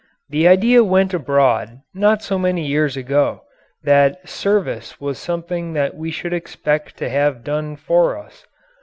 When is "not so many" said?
1.93-2.65